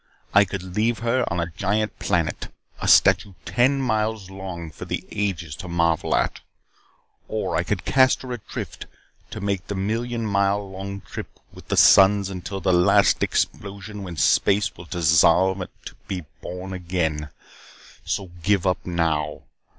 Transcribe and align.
I 0.33 0.45
could 0.45 0.63
leave 0.75 0.97
her 1.05 1.23
on 1.31 1.39
a 1.39 1.51
giant 1.55 1.99
planet, 1.99 2.51
a 2.81 2.87
statue 2.87 3.35
ten 3.45 3.79
miles 3.79 4.31
long 4.31 4.71
for 4.71 4.85
the 4.85 5.05
ages 5.11 5.55
to 5.57 5.67
marvel 5.67 6.15
at. 6.15 6.39
Or 7.27 7.55
I 7.55 7.61
could 7.61 7.85
cast 7.85 8.23
her 8.23 8.31
adrift 8.31 8.87
to 9.29 9.39
make 9.41 9.67
the 9.67 9.75
trillion 9.75 10.25
mile 10.25 10.67
long 10.71 11.01
trip 11.01 11.39
with 11.53 11.67
the 11.67 11.77
suns 11.77 12.31
until 12.31 12.59
the 12.61 12.73
last 12.73 13.21
explosion 13.21 14.01
when 14.01 14.17
space 14.17 14.75
will 14.75 14.85
dissolve 14.85 15.61
and 15.61 15.69
be 16.07 16.25
born 16.41 16.73
again. 16.73 17.29
So 18.03 18.31
give 18.41 18.65
up 18.65 18.83
now. 18.83 19.43